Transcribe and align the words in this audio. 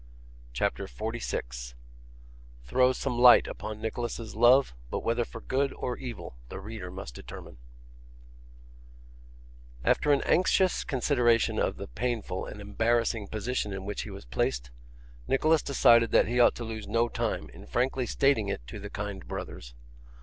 CHAPTER 0.51 0.87
46 0.87 1.75
Throws 2.63 2.97
some 2.97 3.19
Light 3.19 3.45
upon 3.47 3.79
Nicholas's 3.79 4.33
Love; 4.35 4.73
but 4.89 5.01
whether 5.01 5.23
for 5.23 5.41
Good 5.41 5.71
or 5.73 5.95
Evil 5.95 6.37
the 6.49 6.59
Reader 6.59 6.89
must 6.89 7.13
determine 7.13 7.59
After 9.83 10.11
an 10.11 10.23
anxious 10.23 10.83
consideration 10.83 11.59
of 11.59 11.77
the 11.77 11.87
painful 11.87 12.47
and 12.47 12.59
embarrassing 12.59 13.27
position 13.27 13.71
in 13.71 13.85
which 13.85 14.01
he 14.01 14.09
was 14.09 14.25
placed, 14.25 14.71
Nicholas 15.27 15.61
decided 15.61 16.09
that 16.13 16.27
he 16.27 16.39
ought 16.39 16.55
to 16.55 16.63
lose 16.63 16.87
no 16.87 17.07
time 17.07 17.49
in 17.51 17.67
frankly 17.67 18.07
stating 18.07 18.47
it 18.47 18.65
to 18.65 18.79
the 18.79 18.89
kind 18.89 19.27
brothers. 19.27 19.75